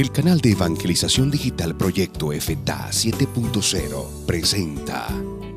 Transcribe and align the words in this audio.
El 0.00 0.10
canal 0.10 0.40
de 0.40 0.52
evangelización 0.52 1.30
digital 1.30 1.76
Proyecto 1.76 2.30
FTA 2.32 2.88
7.0 2.88 4.24
presenta 4.24 5.06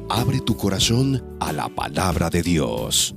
Abre 0.09 0.41
tu 0.41 0.57
corazón 0.57 1.37
a 1.39 1.53
la 1.53 1.69
palabra 1.69 2.29
de 2.29 2.43
Dios. 2.43 3.15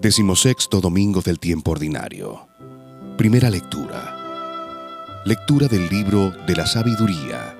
Decimosexto 0.00 0.80
domingo 0.80 1.20
del 1.20 1.38
tiempo 1.38 1.70
ordinario. 1.70 2.48
Primera 3.16 3.50
lectura. 3.50 5.22
Lectura 5.24 5.68
del 5.68 5.88
libro 5.88 6.32
de 6.48 6.56
la 6.56 6.66
sabiduría. 6.66 7.56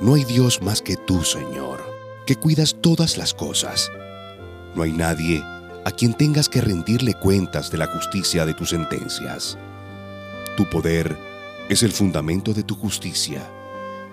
No 0.00 0.14
hay 0.14 0.24
Dios 0.24 0.62
más 0.62 0.80
que 0.80 0.96
tú, 0.96 1.24
Señor, 1.24 1.82
que 2.26 2.36
cuidas 2.36 2.74
todas 2.80 3.18
las 3.18 3.34
cosas. 3.34 3.92
No 4.74 4.84
hay 4.84 4.92
nadie 4.92 5.42
a 5.84 5.90
quien 5.90 6.14
tengas 6.14 6.48
que 6.48 6.60
rendirle 6.60 7.14
cuentas 7.14 7.70
de 7.70 7.78
la 7.78 7.86
justicia 7.86 8.44
de 8.44 8.54
tus 8.54 8.70
sentencias. 8.70 9.56
Tu 10.56 10.68
poder 10.68 11.16
es 11.68 11.82
el 11.82 11.92
fundamento 11.92 12.52
de 12.52 12.62
tu 12.62 12.74
justicia, 12.74 13.48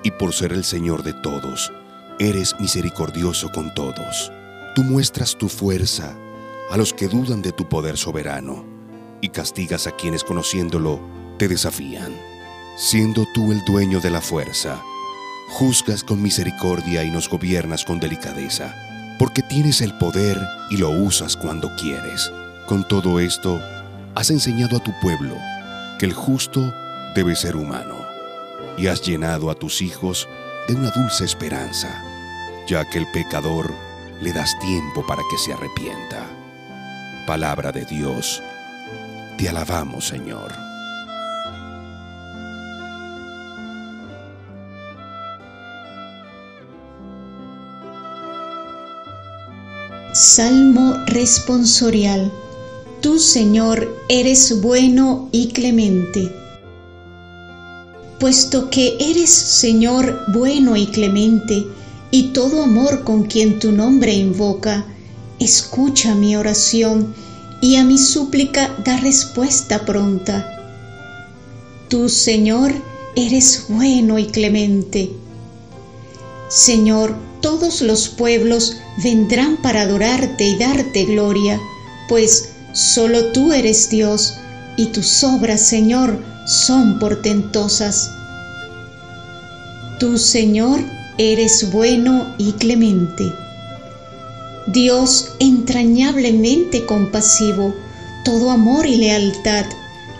y 0.03 0.11
por 0.11 0.33
ser 0.33 0.53
el 0.53 0.63
Señor 0.63 1.03
de 1.03 1.13
todos, 1.13 1.71
eres 2.19 2.55
misericordioso 2.59 3.51
con 3.51 3.73
todos. 3.73 4.31
Tú 4.75 4.83
muestras 4.83 5.35
tu 5.35 5.49
fuerza 5.49 6.15
a 6.69 6.77
los 6.77 6.93
que 6.93 7.07
dudan 7.07 7.41
de 7.41 7.51
tu 7.51 7.67
poder 7.67 7.97
soberano, 7.97 8.65
y 9.21 9.29
castigas 9.29 9.87
a 9.87 9.91
quienes 9.91 10.23
conociéndolo 10.23 10.99
te 11.37 11.47
desafían. 11.47 12.13
Siendo 12.77 13.25
tú 13.33 13.51
el 13.51 13.63
dueño 13.65 13.99
de 14.01 14.11
la 14.11 14.21
fuerza, 14.21 14.81
juzgas 15.49 16.03
con 16.03 16.21
misericordia 16.21 17.03
y 17.03 17.11
nos 17.11 17.29
gobiernas 17.29 17.85
con 17.85 17.99
delicadeza 17.99 18.84
porque 19.17 19.41
tienes 19.41 19.81
el 19.81 19.93
poder 19.93 20.39
y 20.69 20.77
lo 20.77 20.89
usas 20.89 21.37
cuando 21.37 21.73
quieres. 21.75 22.31
Con 22.67 22.87
todo 22.87 23.19
esto, 23.19 23.61
has 24.15 24.29
enseñado 24.29 24.77
a 24.77 24.79
tu 24.79 24.91
pueblo 25.01 25.35
que 25.99 26.05
el 26.05 26.13
justo 26.13 26.73
debe 27.15 27.35
ser 27.35 27.55
humano 27.55 27.95
y 28.77 28.87
has 28.87 29.01
llenado 29.01 29.49
a 29.49 29.55
tus 29.55 29.81
hijos 29.81 30.27
de 30.67 30.75
una 30.75 30.91
dulce 30.91 31.23
esperanza, 31.23 32.03
ya 32.67 32.83
que 32.89 32.97
el 32.97 33.07
pecador 33.11 33.73
le 34.21 34.33
das 34.33 34.57
tiempo 34.59 35.05
para 35.05 35.21
que 35.29 35.37
se 35.37 35.53
arrepienta. 35.53 36.25
Palabra 37.27 37.71
de 37.71 37.85
Dios, 37.85 38.41
te 39.37 39.49
alabamos 39.49 40.07
Señor. 40.07 40.64
Salmo 50.17 50.93
responsorial. 51.07 52.31
Tú, 53.01 53.19
Señor, 53.19 54.01
eres 54.07 54.61
bueno 54.61 55.27
y 55.33 55.49
clemente. 55.49 56.33
Puesto 58.17 58.69
que 58.69 58.95
eres, 58.97 59.29
Señor, 59.29 60.21
bueno 60.31 60.77
y 60.77 60.87
clemente, 60.87 61.67
y 62.11 62.31
todo 62.31 62.63
amor 62.63 63.03
con 63.03 63.23
quien 63.23 63.59
tu 63.59 63.73
nombre 63.73 64.13
invoca, 64.13 64.85
escucha 65.37 66.15
mi 66.15 66.37
oración 66.37 67.13
y 67.59 67.75
a 67.75 67.83
mi 67.83 67.97
súplica 67.97 68.73
da 68.85 68.95
respuesta 68.95 69.83
pronta. 69.83 70.49
Tú, 71.89 72.07
Señor, 72.07 72.71
eres 73.17 73.65
bueno 73.67 74.17
y 74.17 74.27
clemente. 74.27 75.11
Señor, 76.47 77.17
todos 77.45 77.83
los 77.83 78.09
pueblos 78.09 78.77
vendrán 79.03 79.57
para 79.57 79.83
adorarte 79.83 80.45
y 80.45 80.57
darte 80.57 81.05
gloria, 81.05 81.61
pues 82.09 82.49
solo 82.73 83.31
tú 83.33 83.53
eres 83.53 83.87
Dios 83.87 84.39
y 84.77 84.87
tus 84.87 85.23
obras, 85.23 85.61
Señor, 85.61 86.19
son 86.47 86.97
portentosas. 86.97 88.09
Tú, 89.99 90.17
Señor, 90.17 90.79
eres 91.19 91.71
bueno 91.71 92.33
y 92.39 92.53
clemente. 92.53 93.31
Dios 94.65 95.35
entrañablemente 95.37 96.83
compasivo, 96.87 97.75
todo 98.23 98.49
amor 98.49 98.87
y 98.87 98.97
lealtad, 98.97 99.67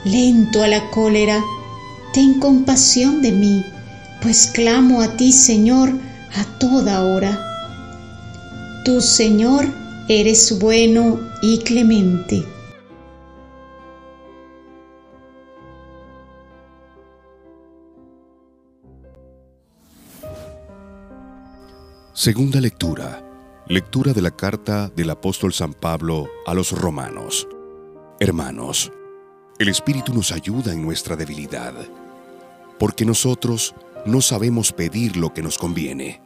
lento 0.04 0.62
a 0.62 0.68
la 0.68 0.92
cólera, 0.92 1.44
ten 2.14 2.40
compasión 2.40 3.24
de 3.24 3.32
mí, 3.32 3.66
pues 4.22 4.52
clamo 4.54 5.02
a 5.02 5.18
ti, 5.18 5.32
Señor, 5.32 5.92
a 6.36 6.44
toda 6.60 7.04
hora. 7.04 7.32
Tú, 8.84 9.02
Señor, 9.02 9.66
eres 10.08 10.60
bueno 10.60 11.20
y 11.42 11.60
clemente. 11.60 12.46
Segunda 22.14 22.60
lectura. 22.60 23.22
Lectura 23.68 24.14
de 24.14 24.22
la 24.22 24.32
carta 24.32 24.90
del 24.90 25.10
apóstol 25.10 25.54
San 25.54 25.74
Pablo 25.74 26.30
a 26.46 26.54
los 26.54 26.72
romanos. 26.72 27.48
Hermanos, 28.20 28.92
el 29.58 29.70
Espíritu 29.70 30.14
nos 30.14 30.32
ayuda 30.32 30.72
en 30.72 30.84
nuestra 30.84 31.16
debilidad, 31.16 31.74
porque 32.78 33.06
nosotros 33.06 33.74
no 34.06 34.22
sabemos 34.22 34.72
pedir 34.72 35.18
lo 35.18 35.34
que 35.34 35.42
nos 35.42 35.58
conviene 35.58 36.25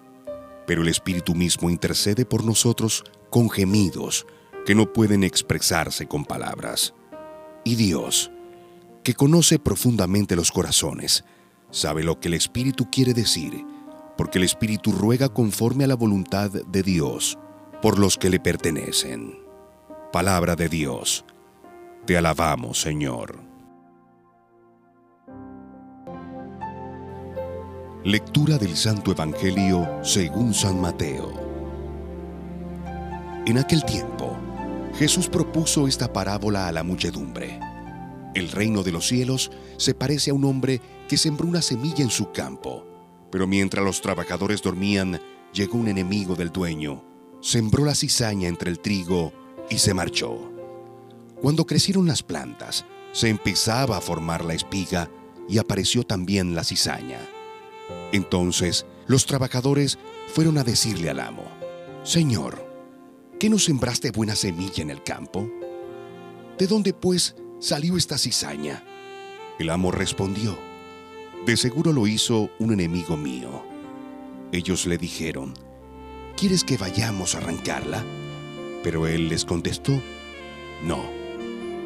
pero 0.70 0.84
el 0.84 0.88
Espíritu 0.88 1.34
mismo 1.34 1.72
intercede 1.72 2.26
por 2.28 2.46
nosotros 2.46 3.04
con 3.32 3.50
gemidos 3.50 4.28
que 4.68 4.76
no 4.76 4.94
pueden 4.94 5.24
expresarse 5.24 6.08
con 6.08 6.26
palabras. 6.26 6.94
Y 7.64 7.74
Dios, 7.74 8.30
que 9.04 9.16
conoce 9.16 9.58
profundamente 9.58 10.36
los 10.36 10.52
corazones, 10.52 11.26
sabe 11.72 12.04
lo 12.04 12.20
que 12.20 12.28
el 12.28 12.36
Espíritu 12.36 12.88
quiere 12.92 13.16
decir, 13.16 13.66
porque 14.16 14.38
el 14.38 14.44
Espíritu 14.44 14.92
ruega 14.92 15.30
conforme 15.30 15.86
a 15.86 15.88
la 15.88 15.96
voluntad 15.96 16.52
de 16.52 16.84
Dios 16.84 17.40
por 17.82 17.98
los 17.98 18.16
que 18.16 18.30
le 18.30 18.40
pertenecen. 18.40 19.40
Palabra 20.14 20.56
de 20.56 20.70
Dios. 20.70 21.26
Te 22.06 22.16
alabamos, 22.16 22.80
Señor. 22.80 23.49
Lectura 28.06 28.58
del 28.58 28.78
Santo 28.78 29.12
Evangelio 29.12 29.86
según 30.04 30.54
San 30.54 30.80
Mateo. 30.80 31.34
En 33.46 33.58
aquel 33.58 33.84
tiempo, 33.84 34.38
Jesús 34.96 35.28
propuso 35.28 35.86
esta 35.86 36.14
parábola 36.14 36.70
a 36.70 36.72
la 36.72 36.84
muchedumbre. 36.84 37.60
El 38.36 38.52
reino 38.52 38.84
de 38.84 38.94
los 38.94 39.06
cielos 39.06 39.52
se 39.76 39.94
parece 39.94 40.32
a 40.32 40.34
un 40.34 40.46
hombre 40.46 40.80
que 41.10 41.18
sembró 41.18 41.46
una 41.46 41.62
semilla 41.62 42.02
en 42.02 42.10
su 42.10 42.32
campo, 42.32 42.86
pero 43.34 43.48
mientras 43.48 43.84
los 43.84 44.00
trabajadores 44.00 44.62
dormían, 44.62 45.20
llegó 45.52 45.78
un 45.78 45.90
enemigo 45.90 46.36
del 46.36 46.54
dueño, 46.54 47.04
sembró 47.42 47.84
la 47.84 47.96
cizaña 47.96 48.48
entre 48.48 48.72
el 48.72 48.80
trigo 48.80 49.34
y 49.70 49.78
se 49.78 49.94
marchó. 49.94 50.54
Cuando 51.42 51.66
crecieron 51.66 52.08
las 52.08 52.24
plantas, 52.24 52.86
se 53.12 53.28
empezaba 53.28 53.98
a 53.98 54.02
formar 54.02 54.46
la 54.46 54.54
espiga 54.54 55.10
y 55.50 55.58
apareció 55.58 56.04
también 56.04 56.56
la 56.56 56.64
cizaña. 56.64 57.20
Entonces 58.12 58.86
los 59.08 59.26
trabajadores 59.26 59.98
fueron 60.28 60.58
a 60.58 60.64
decirle 60.64 61.10
al 61.10 61.20
amo, 61.20 61.46
Señor, 62.04 62.66
¿qué 63.40 63.50
no 63.50 63.60
sembraste 63.60 64.12
buena 64.12 64.36
semilla 64.36 64.82
en 64.84 64.90
el 64.90 65.04
campo? 65.04 65.50
¿De 66.58 66.68
dónde 66.68 66.94
pues 66.94 67.36
salió 67.60 67.98
esta 67.98 68.18
cizaña? 68.18 68.84
El 69.60 69.70
amo 69.70 69.92
respondió, 69.92 70.58
De 71.46 71.58
seguro 71.58 71.94
lo 71.94 72.08
hizo 72.08 72.50
un 72.60 72.74
enemigo 72.74 73.18
mío. 73.18 73.64
Ellos 74.52 74.86
le 74.86 74.98
dijeron, 74.98 75.54
¿quieres 76.36 76.64
que 76.64 76.78
vayamos 76.78 77.36
a 77.36 77.40
arrancarla? 77.40 78.04
Pero 78.84 79.08
él 79.08 79.30
les 79.30 79.46
contestó, 79.46 80.02
No, 80.84 81.04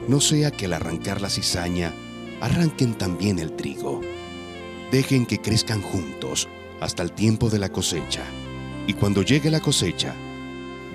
no 0.08 0.22
sea 0.22 0.52
que 0.52 0.66
al 0.66 0.74
arrancar 0.74 1.22
la 1.22 1.30
cizaña 1.30 1.94
arranquen 2.42 2.96
también 2.96 3.40
el 3.40 3.56
trigo 3.56 4.02
dejen 4.94 5.26
que 5.26 5.40
crezcan 5.40 5.82
juntos 5.82 6.48
hasta 6.80 7.02
el 7.02 7.12
tiempo 7.14 7.50
de 7.50 7.58
la 7.58 7.70
cosecha. 7.70 8.22
Y 8.86 8.94
cuando 8.94 9.24
llegue 9.24 9.50
la 9.50 9.60
cosecha, 9.60 10.14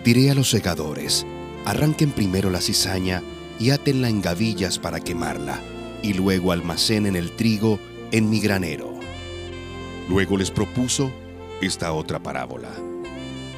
diré 0.04 0.30
a 0.30 0.34
los 0.34 0.50
segadores, 0.50 1.26
arranquen 1.64 2.12
primero 2.12 2.48
la 2.48 2.60
cizaña 2.60 3.24
y 3.58 3.70
átenla 3.70 4.08
en 4.08 4.22
gavillas 4.22 4.78
para 4.78 5.00
quemarla, 5.00 5.60
y 6.00 6.12
luego 6.12 6.52
almacenen 6.52 7.16
el 7.16 7.32
trigo 7.32 7.80
en 8.12 8.30
mi 8.30 8.38
granero. 8.38 8.94
Luego 10.08 10.36
les 10.36 10.52
propuso 10.52 11.10
esta 11.60 11.92
otra 11.92 12.20
parábola. 12.20 12.70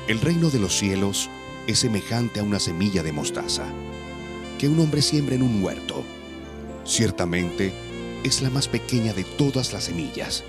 El 0.09 0.23
reino 0.23 0.49
de 0.49 0.59
los 0.59 0.75
cielos 0.75 1.29
es 1.67 1.81
semejante 1.81 2.41
a 2.41 2.45
una 2.45 2.61
semilla 2.61 3.03
de 3.03 3.13
mostaza, 3.13 3.67
que 4.59 4.69
un 4.69 4.81
hombre 4.81 5.03
siembra 5.03 5.35
en 5.35 5.43
un 5.43 5.63
huerto. 5.63 6.03
Ciertamente, 6.87 7.75
es 8.25 8.43
la 8.43 8.51
más 8.51 8.69
pequeña 8.69 9.13
de 9.13 9.25
todas 9.25 9.73
las 9.73 9.85
semillas, 9.85 10.45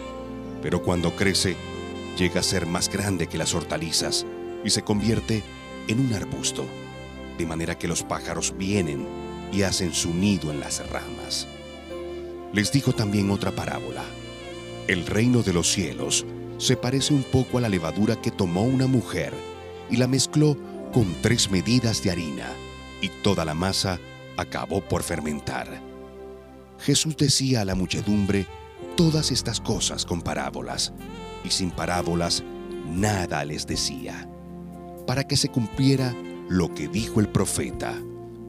pero 0.62 0.82
cuando 0.82 1.16
crece 1.16 1.56
llega 2.18 2.42
a 2.42 2.44
ser 2.44 2.66
más 2.66 2.90
grande 2.90 3.28
que 3.28 3.38
las 3.38 3.54
hortalizas 3.54 4.26
y 4.64 4.70
se 4.70 4.84
convierte 4.84 5.44
en 5.88 6.00
un 6.00 6.14
arbusto, 6.14 6.66
de 7.38 7.46
manera 7.46 7.78
que 7.78 7.88
los 7.88 8.04
pájaros 8.04 8.56
vienen 8.58 9.06
y 9.52 9.64
hacen 9.64 9.94
su 9.94 10.14
nido 10.14 10.52
en 10.52 10.60
las 10.60 10.88
ramas. 10.90 11.48
Les 12.54 12.72
dijo 12.72 12.94
también 12.94 13.32
otra 13.32 13.52
parábola. 13.52 14.04
El 14.88 15.06
reino 15.06 15.42
de 15.42 15.54
los 15.54 15.72
cielos 15.72 16.26
se 16.58 16.76
parece 16.76 17.14
un 17.14 17.24
poco 17.24 17.58
a 17.58 17.62
la 17.62 17.70
levadura 17.70 18.22
que 18.22 18.32
tomó 18.32 18.64
una 18.64 18.88
mujer 18.88 19.34
y 19.90 19.98
la 19.98 20.08
mezcló 20.08 20.58
con 20.94 21.16
tres 21.22 21.50
medidas 21.50 22.04
de 22.04 22.12
harina, 22.12 22.52
y 23.02 23.10
toda 23.24 23.46
la 23.46 23.54
masa 23.54 24.00
acabó 24.38 24.82
por 24.82 25.04
fermentar. 25.04 25.91
Jesús 26.82 27.16
decía 27.16 27.62
a 27.62 27.66
la 27.66 27.76
muchedumbre 27.76 28.48
todas 28.98 29.32
estas 29.32 29.62
cosas 29.62 30.04
con 30.06 30.22
parábolas, 30.22 30.94
y 31.44 31.52
sin 31.52 31.70
parábolas 31.70 32.44
nada 32.88 33.46
les 33.46 33.68
decía, 33.68 34.28
para 35.06 35.26
que 35.26 35.38
se 35.38 35.50
cumpliera 35.50 36.16
lo 36.50 36.74
que 36.74 36.88
dijo 36.88 37.20
el 37.20 37.30
profeta. 37.30 37.94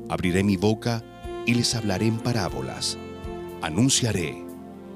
Abriré 0.09 0.43
mi 0.45 0.57
boca 0.57 1.05
y 1.47 1.55
les 1.55 1.75
hablaré 1.75 2.07
en 2.07 2.19
parábolas. 2.19 2.97
Anunciaré 3.61 4.43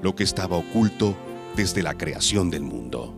lo 0.01 0.15
que 0.15 0.23
estaba 0.23 0.57
oculto 0.57 1.15
desde 1.55 1.83
la 1.83 1.95
creación 1.95 2.49
del 2.49 2.63
mundo. 2.63 3.13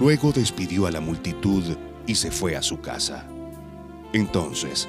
Luego 0.00 0.32
despidió 0.32 0.86
a 0.86 0.90
la 0.90 1.00
multitud 1.00 1.76
y 2.06 2.14
se 2.14 2.30
fue 2.30 2.56
a 2.56 2.62
su 2.62 2.80
casa. 2.80 3.26
Entonces, 4.12 4.88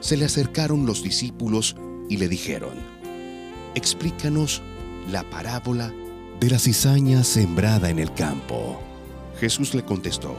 se 0.00 0.16
le 0.16 0.24
acercaron 0.24 0.86
los 0.86 1.02
discípulos 1.02 1.76
y 2.08 2.16
le 2.18 2.28
dijeron, 2.28 2.97
explícanos 3.74 4.62
la 5.10 5.22
parábola 5.22 5.92
de 6.40 6.50
la 6.50 6.58
cizaña 6.58 7.24
sembrada 7.24 7.90
en 7.90 7.98
el 7.98 8.12
campo. 8.14 8.80
Jesús 9.40 9.74
le 9.74 9.84
contestó, 9.84 10.36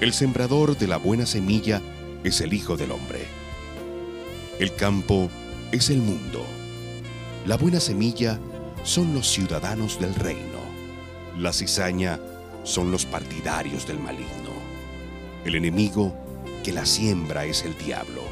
el 0.00 0.12
sembrador 0.12 0.76
de 0.78 0.86
la 0.86 0.96
buena 0.96 1.26
semilla 1.26 1.82
es 2.24 2.40
el 2.40 2.52
Hijo 2.52 2.76
del 2.76 2.92
Hombre. 2.92 3.26
El 4.58 4.74
campo 4.74 5.30
es 5.72 5.90
el 5.90 5.98
mundo. 5.98 6.44
La 7.46 7.56
buena 7.56 7.80
semilla 7.80 8.38
son 8.82 9.14
los 9.14 9.28
ciudadanos 9.28 10.00
del 10.00 10.14
reino. 10.14 10.60
La 11.38 11.52
cizaña 11.52 12.18
son 12.64 12.90
los 12.90 13.06
partidarios 13.06 13.86
del 13.86 13.98
maligno. 13.98 14.50
El 15.44 15.54
enemigo 15.54 16.14
que 16.62 16.72
la 16.72 16.84
siembra 16.84 17.44
es 17.44 17.64
el 17.64 17.76
diablo. 17.78 18.22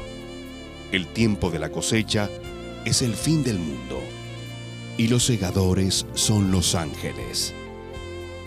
El 0.91 1.07
tiempo 1.07 1.49
de 1.49 1.59
la 1.59 1.69
cosecha 1.69 2.29
es 2.29 2.48
el 2.89 3.13
fin 3.13 3.43
del 3.43 3.59
mundo. 3.59 4.01
Y 4.97 5.09
los 5.09 5.23
segadores 5.23 6.07
son 6.15 6.51
los 6.51 6.73
ángeles. 6.73 7.53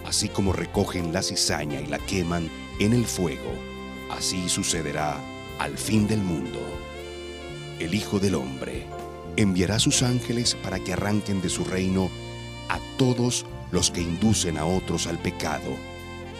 Así 0.04 0.28
como 0.28 0.52
recogen 0.52 1.12
la 1.12 1.22
cizaña 1.22 1.80
y 1.80 1.86
la 1.86 2.00
queman 2.00 2.50
en 2.80 2.92
el 2.92 3.06
fuego, 3.06 3.52
así 4.10 4.48
sucederá 4.48 5.16
al 5.60 5.78
fin 5.78 6.08
del 6.08 6.18
mundo. 6.18 6.58
El 7.78 7.94
Hijo 7.94 8.18
del 8.18 8.34
Hombre 8.34 8.84
enviará 9.36 9.78
sus 9.78 10.02
ángeles 10.02 10.56
para 10.56 10.80
que 10.80 10.94
arranquen 10.94 11.40
de 11.40 11.48
su 11.48 11.64
reino 11.64 12.10
a 12.68 12.80
todos 12.98 13.46
los 13.70 13.92
que 13.92 14.00
inducen 14.00 14.58
a 14.58 14.66
otros 14.66 15.06
al 15.06 15.18
pecado 15.18 15.70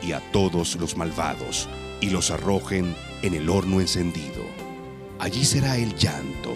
y 0.02 0.10
a 0.10 0.20
todos 0.32 0.74
los 0.74 0.96
malvados 0.96 1.68
y 2.00 2.10
los 2.10 2.32
arrojen 2.32 2.96
en 3.22 3.34
el 3.34 3.48
horno 3.48 3.80
encendido. 3.80 4.42
Allí 5.20 5.44
será 5.44 5.78
el 5.78 5.94
llanto 5.94 6.52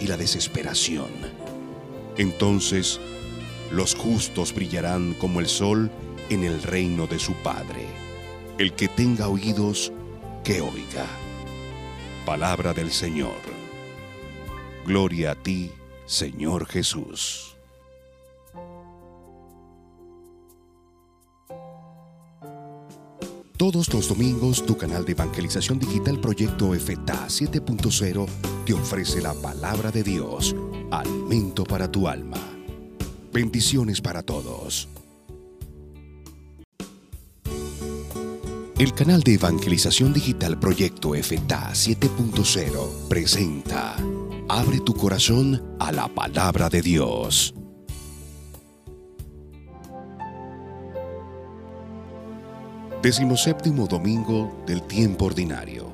y 0.00 0.06
la 0.06 0.16
desesperación. 0.16 1.10
Entonces 2.16 3.00
los 3.70 3.94
justos 3.94 4.52
brillarán 4.52 5.14
como 5.14 5.38
el 5.40 5.46
sol 5.46 5.90
en 6.28 6.44
el 6.44 6.62
reino 6.62 7.06
de 7.06 7.18
su 7.18 7.34
Padre. 7.34 7.86
El 8.58 8.72
que 8.72 8.88
tenga 8.88 9.28
oídos, 9.28 9.92
que 10.42 10.60
oiga. 10.60 11.06
Palabra 12.26 12.74
del 12.74 12.90
Señor. 12.90 13.38
Gloria 14.86 15.32
a 15.32 15.34
ti, 15.34 15.70
Señor 16.06 16.66
Jesús. 16.66 17.56
Todos 23.60 23.92
los 23.92 24.08
domingos 24.08 24.64
tu 24.64 24.74
canal 24.78 25.04
de 25.04 25.12
evangelización 25.12 25.78
digital 25.78 26.18
Proyecto 26.18 26.72
FTA 26.72 27.26
7.0 27.26 28.26
te 28.64 28.72
ofrece 28.72 29.20
la 29.20 29.34
palabra 29.34 29.90
de 29.90 30.02
Dios, 30.02 30.56
alimento 30.90 31.64
para 31.64 31.92
tu 31.92 32.08
alma. 32.08 32.38
Bendiciones 33.30 34.00
para 34.00 34.22
todos. 34.22 34.88
El 38.78 38.94
canal 38.94 39.20
de 39.20 39.34
evangelización 39.34 40.14
digital 40.14 40.58
Proyecto 40.58 41.10
FTA 41.12 41.72
7.0 41.72 43.08
presenta 43.10 43.94
Abre 44.48 44.80
tu 44.80 44.94
corazón 44.94 45.76
a 45.78 45.92
la 45.92 46.08
palabra 46.08 46.70
de 46.70 46.80
Dios. 46.80 47.52
Decimoséptimo 53.02 53.86
domingo 53.86 54.62
del 54.66 54.82
tiempo 54.82 55.24
ordinario. 55.24 55.90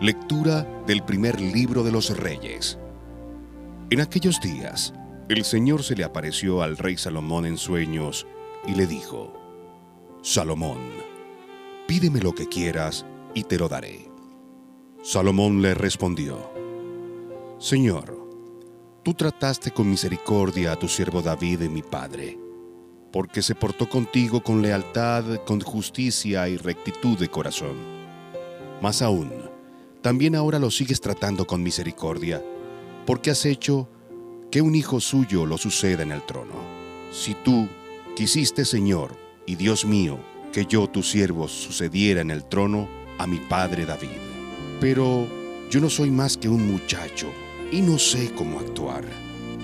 Lectura 0.00 0.62
del 0.86 1.02
primer 1.02 1.40
libro 1.40 1.82
de 1.82 1.90
los 1.90 2.16
reyes. 2.16 2.78
En 3.90 4.00
aquellos 4.00 4.40
días, 4.40 4.94
el 5.28 5.44
Señor 5.44 5.82
se 5.82 5.96
le 5.96 6.04
apareció 6.04 6.62
al 6.62 6.76
rey 6.76 6.96
Salomón 6.96 7.46
en 7.46 7.58
sueños 7.58 8.28
y 8.64 8.76
le 8.76 8.86
dijo, 8.86 9.32
Salomón, 10.22 10.78
pídeme 11.88 12.20
lo 12.20 12.32
que 12.32 12.48
quieras 12.48 13.04
y 13.34 13.42
te 13.42 13.58
lo 13.58 13.68
daré. 13.68 14.08
Salomón 15.02 15.62
le 15.62 15.74
respondió, 15.74 16.48
Señor, 17.58 18.16
tú 19.02 19.14
trataste 19.14 19.72
con 19.72 19.90
misericordia 19.90 20.74
a 20.74 20.76
tu 20.76 20.86
siervo 20.86 21.22
David, 21.22 21.62
mi 21.62 21.82
padre 21.82 22.43
porque 23.14 23.42
se 23.42 23.54
portó 23.54 23.88
contigo 23.88 24.42
con 24.42 24.60
lealtad, 24.60 25.44
con 25.46 25.60
justicia 25.60 26.48
y 26.48 26.56
rectitud 26.56 27.16
de 27.16 27.28
corazón. 27.28 27.76
Más 28.82 29.02
aún, 29.02 29.30
también 30.02 30.34
ahora 30.34 30.58
lo 30.58 30.68
sigues 30.68 31.00
tratando 31.00 31.46
con 31.46 31.62
misericordia, 31.62 32.42
porque 33.06 33.30
has 33.30 33.46
hecho 33.46 33.88
que 34.50 34.62
un 34.62 34.74
hijo 34.74 34.98
suyo 34.98 35.46
lo 35.46 35.58
suceda 35.58 36.02
en 36.02 36.10
el 36.10 36.26
trono. 36.26 36.54
Si 37.12 37.34
tú 37.34 37.68
quisiste, 38.16 38.64
Señor, 38.64 39.16
y 39.46 39.54
Dios 39.54 39.84
mío, 39.84 40.18
que 40.52 40.66
yo, 40.66 40.88
tu 40.88 41.04
siervo, 41.04 41.46
sucediera 41.46 42.20
en 42.20 42.32
el 42.32 42.44
trono 42.44 42.88
a 43.18 43.28
mi 43.28 43.38
padre 43.38 43.86
David. 43.86 44.08
Pero 44.80 45.28
yo 45.70 45.80
no 45.80 45.88
soy 45.88 46.10
más 46.10 46.36
que 46.36 46.48
un 46.48 46.66
muchacho 46.66 47.28
y 47.70 47.80
no 47.80 47.96
sé 47.96 48.32
cómo 48.34 48.58
actuar. 48.58 49.04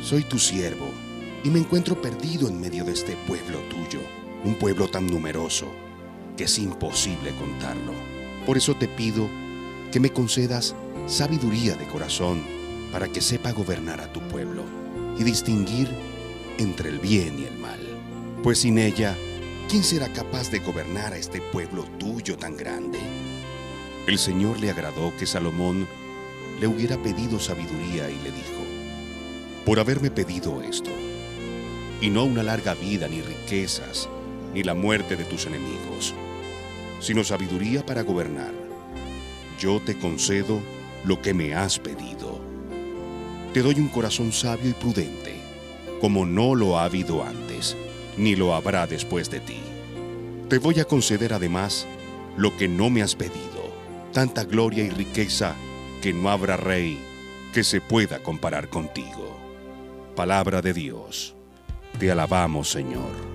Soy 0.00 0.22
tu 0.22 0.38
siervo 0.38 1.09
y 1.42 1.50
me 1.50 1.58
encuentro 1.58 2.00
perdido 2.00 2.48
en 2.48 2.60
medio 2.60 2.84
de 2.84 2.92
este 2.92 3.16
pueblo 3.26 3.58
tuyo, 3.70 4.00
un 4.44 4.54
pueblo 4.54 4.88
tan 4.88 5.06
numeroso 5.06 5.66
que 6.36 6.44
es 6.44 6.58
imposible 6.58 7.32
contarlo. 7.36 7.92
Por 8.46 8.56
eso 8.56 8.74
te 8.74 8.88
pido 8.88 9.28
que 9.92 10.00
me 10.00 10.10
concedas 10.10 10.74
sabiduría 11.06 11.74
de 11.76 11.86
corazón 11.86 12.42
para 12.92 13.08
que 13.08 13.20
sepa 13.20 13.52
gobernar 13.52 14.00
a 14.00 14.12
tu 14.12 14.20
pueblo 14.28 14.62
y 15.18 15.24
distinguir 15.24 15.88
entre 16.58 16.90
el 16.90 16.98
bien 16.98 17.38
y 17.38 17.44
el 17.44 17.56
mal. 17.58 17.80
Pues 18.42 18.60
sin 18.60 18.78
ella, 18.78 19.16
¿quién 19.68 19.82
será 19.82 20.08
capaz 20.08 20.50
de 20.50 20.60
gobernar 20.60 21.12
a 21.12 21.18
este 21.18 21.40
pueblo 21.40 21.84
tuyo 21.98 22.36
tan 22.36 22.56
grande? 22.56 22.98
El 24.06 24.18
Señor 24.18 24.60
le 24.60 24.70
agradó 24.70 25.14
que 25.18 25.26
Salomón 25.26 25.86
le 26.60 26.66
hubiera 26.66 26.96
pedido 27.02 27.38
sabiduría 27.38 28.10
y 28.10 28.16
le 28.16 28.30
dijo, 28.30 28.60
por 29.64 29.78
haberme 29.78 30.10
pedido 30.10 30.62
esto, 30.62 30.90
y 32.00 32.10
no 32.10 32.24
una 32.24 32.42
larga 32.42 32.74
vida, 32.74 33.08
ni 33.08 33.20
riquezas, 33.20 34.08
ni 34.54 34.62
la 34.62 34.74
muerte 34.74 35.16
de 35.16 35.24
tus 35.24 35.46
enemigos, 35.46 36.14
sino 37.00 37.24
sabiduría 37.24 37.84
para 37.84 38.02
gobernar. 38.02 38.52
Yo 39.58 39.80
te 39.80 39.98
concedo 39.98 40.60
lo 41.04 41.20
que 41.20 41.34
me 41.34 41.54
has 41.54 41.78
pedido. 41.78 42.40
Te 43.52 43.62
doy 43.62 43.74
un 43.74 43.88
corazón 43.88 44.32
sabio 44.32 44.70
y 44.70 44.74
prudente, 44.74 45.34
como 46.00 46.24
no 46.24 46.54
lo 46.54 46.78
ha 46.78 46.84
habido 46.84 47.22
antes, 47.24 47.76
ni 48.16 48.36
lo 48.36 48.54
habrá 48.54 48.86
después 48.86 49.30
de 49.30 49.40
ti. 49.40 49.60
Te 50.48 50.58
voy 50.58 50.80
a 50.80 50.84
conceder 50.84 51.32
además 51.32 51.86
lo 52.36 52.56
que 52.56 52.68
no 52.68 52.90
me 52.90 53.02
has 53.02 53.14
pedido, 53.14 53.70
tanta 54.12 54.44
gloria 54.44 54.84
y 54.84 54.90
riqueza 54.90 55.54
que 56.00 56.12
no 56.12 56.30
habrá 56.30 56.56
rey 56.56 56.98
que 57.52 57.64
se 57.64 57.80
pueda 57.80 58.22
comparar 58.22 58.68
contigo. 58.68 59.36
Palabra 60.16 60.62
de 60.62 60.72
Dios. 60.72 61.39
Te 61.98 62.10
alabamos, 62.10 62.70
Señor. 62.70 63.30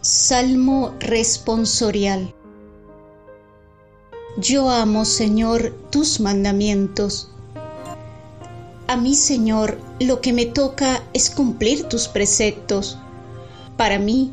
Salmo 0.00 0.94
responsorial. 1.00 2.34
Yo 4.36 4.70
amo, 4.70 5.04
Señor, 5.04 5.74
tus 5.90 6.20
mandamientos. 6.20 7.30
Mí, 8.98 9.14
Señor, 9.14 9.78
lo 10.00 10.20
que 10.20 10.32
me 10.32 10.44
toca 10.44 11.02
es 11.12 11.30
cumplir 11.30 11.84
tus 11.84 12.08
preceptos. 12.08 12.98
Para 13.76 13.98
mí, 13.98 14.32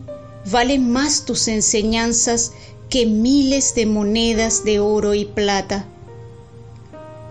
valen 0.52 0.92
más 0.92 1.26
tus 1.26 1.48
enseñanzas 1.48 2.52
que 2.90 3.06
miles 3.06 3.76
de 3.76 3.86
monedas 3.86 4.64
de 4.64 4.80
oro 4.80 5.14
y 5.14 5.26
plata. 5.26 5.86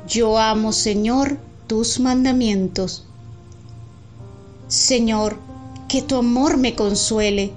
Yo 0.06 0.38
amo, 0.38 0.72
Señor, 0.72 1.38
tus 1.66 1.98
mandamientos. 1.98 3.04
Señor, 4.68 5.36
que 5.88 6.02
tu 6.02 6.16
amor 6.16 6.56
me 6.56 6.74
consuele, 6.74 7.52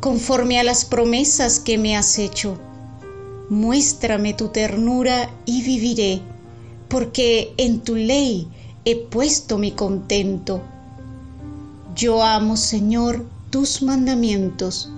conforme 0.00 0.60
a 0.60 0.64
las 0.64 0.84
promesas 0.84 1.58
que 1.58 1.78
me 1.78 1.96
has 1.96 2.18
hecho. 2.18 2.58
Muéstrame 3.50 4.34
tu 4.34 4.48
ternura 4.48 5.30
y 5.46 5.62
viviré, 5.62 6.22
porque 6.88 7.52
en 7.56 7.80
tu 7.80 7.96
ley 7.96 8.48
he 8.88 8.94
puesto 8.94 9.58
mi 9.58 9.72
contento. 9.72 10.62
Yo 11.96 12.22
amo, 12.22 12.56
Señor, 12.56 13.26
tus 13.50 13.82
mandamientos. 13.82 14.88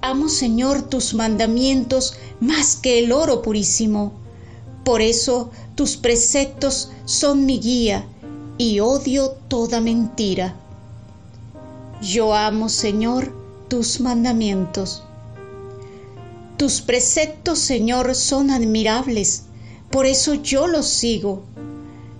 Amo, 0.00 0.28
Señor, 0.28 0.82
tus 0.82 1.12
mandamientos 1.12 2.14
más 2.38 2.76
que 2.76 3.00
el 3.00 3.10
oro 3.10 3.42
purísimo. 3.42 4.12
Por 4.84 5.02
eso 5.02 5.50
tus 5.74 5.96
preceptos 5.96 6.92
son 7.04 7.46
mi 7.46 7.58
guía 7.58 8.06
y 8.58 8.78
odio 8.78 9.30
toda 9.48 9.80
mentira. 9.80 10.54
Yo 12.00 12.32
amo, 12.32 12.68
Señor, 12.68 13.34
tus 13.66 13.98
mandamientos. 13.98 15.02
Tus 16.56 16.80
preceptos, 16.80 17.58
Señor, 17.58 18.14
son 18.14 18.50
admirables, 18.50 19.46
por 19.90 20.06
eso 20.06 20.34
yo 20.34 20.68
los 20.68 20.86
sigo. 20.86 21.42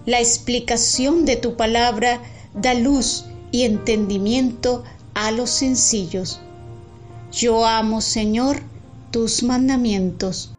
La 0.06 0.18
explicación 0.18 1.26
de 1.26 1.36
tu 1.36 1.56
palabra 1.56 2.22
da 2.54 2.74
luz 2.74 3.26
y 3.52 3.64
entendimiento 3.64 4.82
a 5.14 5.30
los 5.30 5.50
sencillos. 5.50 6.40
Yo 7.32 7.66
amo, 7.66 8.00
Señor, 8.00 8.60
tus 9.10 9.42
mandamientos. 9.42 10.54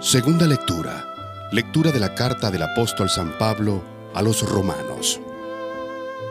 Segunda 0.00 0.46
lectura. 0.46 1.48
Lectura 1.50 1.90
de 1.90 2.00
la 2.00 2.14
carta 2.14 2.50
del 2.50 2.62
apóstol 2.62 3.08
San 3.08 3.38
Pablo 3.38 3.93
a 4.14 4.22
los 4.22 4.48
romanos. 4.48 5.20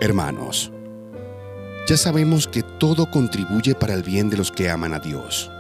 Hermanos, 0.02 0.72
ya 1.88 1.98
sabemos 1.98 2.48
que 2.48 2.64
todo 2.64 3.12
contribuye 3.12 3.76
para 3.76 3.94
el 3.94 4.04
bien 4.04 4.30
de 4.30 4.38
los 4.38 4.52
que 4.52 4.70
aman 4.70 4.94
a 4.94 5.00
Dios, 5.00 5.52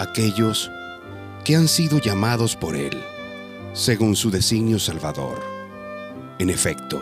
aquellos 0.00 0.70
que 1.44 1.56
han 1.56 1.68
sido 1.68 1.98
llamados 1.98 2.56
por 2.56 2.74
Él, 2.74 3.00
según 3.72 4.16
su 4.16 4.30
designio 4.30 4.78
salvador. 4.78 5.40
En 6.38 6.50
efecto, 6.50 7.00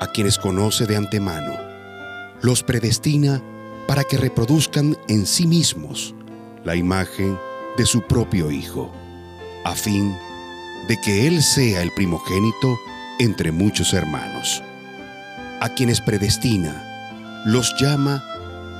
a 0.00 0.06
quienes 0.12 0.38
conoce 0.38 0.86
de 0.86 0.96
antemano, 0.96 1.54
los 2.42 2.62
predestina 2.62 3.42
para 3.86 4.04
que 4.04 4.16
reproduzcan 4.16 4.96
en 5.08 5.26
sí 5.26 5.46
mismos 5.46 6.14
la 6.64 6.74
imagen 6.74 7.38
de 7.76 7.84
su 7.84 8.02
propio 8.02 8.50
Hijo, 8.50 8.90
a 9.64 9.74
fin 9.74 10.16
de 10.88 10.98
que 11.00 11.26
Él 11.26 11.42
sea 11.42 11.82
el 11.82 11.90
primogénito 11.92 12.78
entre 13.18 13.52
muchos 13.52 13.92
hermanos. 13.92 14.62
A 15.60 15.68
quienes 15.70 16.00
predestina, 16.00 17.42
los 17.46 17.74
llama, 17.78 18.22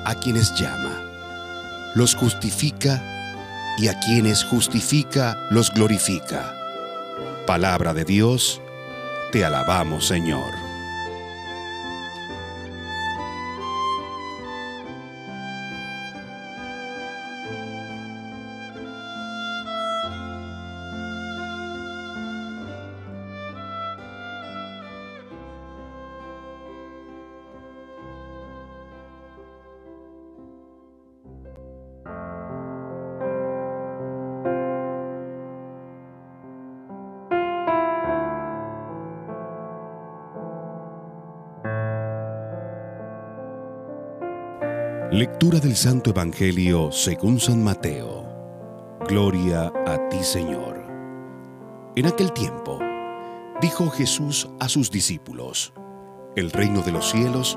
a 0.04 0.14
quienes 0.14 0.54
llama, 0.54 1.92
los 1.94 2.14
justifica 2.14 3.02
y 3.78 3.88
a 3.88 3.98
quienes 4.00 4.44
justifica, 4.44 5.36
los 5.50 5.72
glorifica. 5.72 6.54
Palabra 7.46 7.94
de 7.94 8.04
Dios, 8.04 8.60
te 9.32 9.44
alabamos 9.44 10.06
Señor. 10.06 10.63
Lectura 45.14 45.60
del 45.60 45.76
Santo 45.76 46.10
Evangelio 46.10 46.90
según 46.90 47.38
San 47.38 47.62
Mateo. 47.62 48.26
Gloria 49.08 49.72
a 49.86 50.08
ti, 50.08 50.24
Señor. 50.24 50.84
En 51.94 52.06
aquel 52.06 52.32
tiempo, 52.32 52.80
dijo 53.60 53.90
Jesús 53.90 54.48
a 54.58 54.68
sus 54.68 54.90
discípulos, 54.90 55.72
el 56.34 56.50
reino 56.50 56.82
de 56.82 56.90
los 56.90 57.12
cielos 57.12 57.56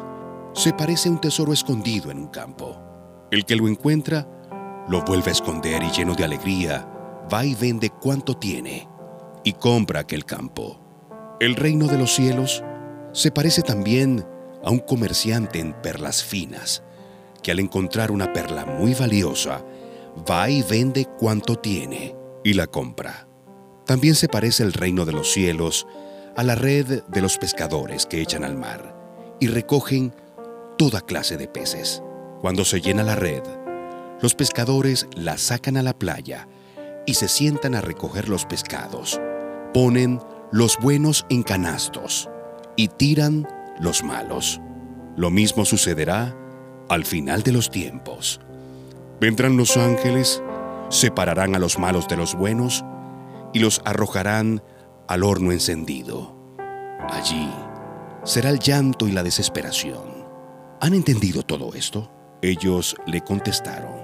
se 0.54 0.72
parece 0.72 1.10
a 1.10 1.14
un 1.14 1.20
tesoro 1.20 1.52
escondido 1.52 2.12
en 2.12 2.20
un 2.20 2.28
campo. 2.28 2.80
El 3.32 3.44
que 3.44 3.56
lo 3.56 3.68
encuentra, 3.68 4.28
lo 4.88 5.04
vuelve 5.04 5.30
a 5.30 5.34
esconder 5.34 5.82
y 5.82 5.90
lleno 5.90 6.14
de 6.14 6.26
alegría, 6.26 6.88
va 7.34 7.44
y 7.44 7.56
vende 7.56 7.90
cuanto 7.90 8.36
tiene 8.36 8.88
y 9.44 9.54
compra 9.54 10.02
aquel 10.02 10.26
campo. 10.26 10.80
El 11.40 11.56
reino 11.56 11.88
de 11.88 11.98
los 11.98 12.14
cielos 12.14 12.64
se 13.14 13.32
parece 13.32 13.64
también 13.64 14.24
a 14.64 14.70
un 14.70 14.78
comerciante 14.78 15.60
en 15.60 15.74
perlas 15.82 16.24
finas 16.24 16.84
que 17.42 17.52
al 17.52 17.60
encontrar 17.60 18.12
una 18.12 18.34
perla 18.34 18.66
muy 18.66 18.94
valiosa, 18.94 19.64
va 20.30 20.50
y 20.50 20.64
vende 20.64 21.06
cuanto 21.18 21.56
tiene 21.56 22.16
y 22.44 22.54
la 22.54 22.68
compra. 22.68 23.28
También 23.86 24.16
se 24.16 24.28
parece 24.28 24.64
el 24.64 24.74
reino 24.74 25.06
de 25.06 25.14
los 25.14 25.32
cielos 25.32 25.88
a 26.36 26.44
la 26.44 26.56
red 26.56 27.04
de 27.08 27.22
los 27.22 27.38
pescadores 27.38 28.06
que 28.06 28.22
echan 28.22 28.44
al 28.44 28.56
mar 28.58 28.96
y 29.40 29.48
recogen 29.48 30.14
toda 30.78 31.02
clase 31.02 31.38
de 31.38 31.48
peces. 31.48 32.04
Cuando 32.42 32.66
se 32.66 32.82
llena 32.82 33.04
la 33.04 33.16
red, 33.16 33.42
los 34.22 34.36
pescadores 34.36 35.08
la 35.16 35.38
sacan 35.38 35.78
a 35.78 35.84
la 35.84 35.98
playa 35.98 36.48
y 37.06 37.16
se 37.16 37.28
sientan 37.28 37.76
a 37.76 37.82
recoger 37.82 38.30
los 38.30 38.46
pescados. 38.46 39.20
Ponen 39.74 40.20
los 40.52 40.78
buenos 40.80 41.26
en 41.30 41.44
canastos 41.44 42.30
y 42.76 42.90
tiran 42.90 43.48
los 43.80 44.04
malos. 44.04 44.62
Lo 45.16 45.32
mismo 45.32 45.66
sucederá 45.66 46.36
al 46.90 47.06
final 47.06 47.44
de 47.44 47.52
los 47.52 47.70
tiempos. 47.70 48.40
Vendrán 49.20 49.58
los 49.58 49.78
ángeles, 49.78 50.42
separarán 50.90 51.56
a 51.56 51.60
los 51.60 51.80
malos 51.80 52.08
de 52.08 52.18
los 52.18 52.36
buenos 52.36 52.84
y 53.54 53.60
los 53.60 53.82
arrojarán 53.86 54.62
al 55.08 55.24
horno 55.24 55.52
encendido. 55.52 56.36
Allí 57.10 57.50
será 58.24 58.50
el 58.50 58.60
llanto 58.60 59.08
y 59.08 59.12
la 59.12 59.24
desesperación. 59.24 60.26
¿Han 60.82 60.94
entendido 60.94 61.44
todo 61.44 61.74
esto? 61.74 62.12
Ellos 62.42 62.96
le 63.08 63.22
contestaron, 63.22 63.96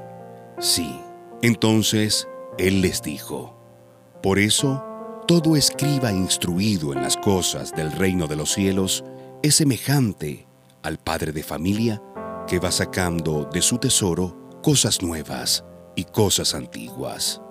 sí. 0.60 1.00
Entonces 1.42 2.28
él 2.58 2.82
les 2.82 3.02
dijo, 3.02 3.60
por 4.24 4.40
eso 4.40 4.84
todo 5.28 5.56
escriba 5.56 6.12
instruido 6.12 6.94
en 6.94 7.02
las 7.02 7.18
cosas 7.18 7.74
del 7.76 7.92
reino 7.92 8.28
de 8.28 8.36
los 8.36 8.54
cielos 8.54 9.04
es 9.42 9.56
semejante 9.56 10.48
al 10.82 10.98
padre 10.98 11.32
de 11.32 11.44
familia 11.44 12.02
que 12.48 12.60
va 12.60 12.72
sacando 12.72 13.50
de 13.52 13.62
su 13.62 13.78
tesoro 13.78 14.60
cosas 14.62 15.02
nuevas 15.02 15.64
y 15.96 16.06
cosas 16.06 16.54
antiguas. 16.56 17.42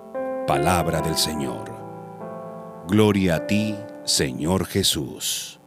Palabra 0.46 1.00
del 1.00 1.16
Señor. 1.16 1.72
Gloria 2.88 3.37
a 3.37 3.46
ti, 3.46 3.76
Señor 4.04 4.66
Jesús. 4.66 5.61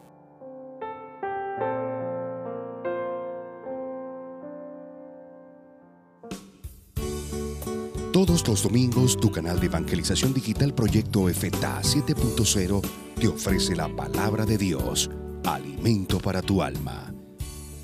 Todos 8.11 8.47
los 8.47 8.63
domingos 8.63 9.17
tu 9.17 9.31
canal 9.31 9.59
de 9.59 9.65
evangelización 9.65 10.33
digital 10.33 10.73
Proyecto 10.73 11.27
FTA 11.27 11.81
7.0 11.81 12.81
te 13.19 13.27
ofrece 13.27 13.75
la 13.75 13.93
palabra 13.93 14.45
de 14.45 14.57
Dios, 14.57 15.09
alimento 15.43 16.19
para 16.19 16.41
tu 16.41 16.61
alma. 16.61 17.14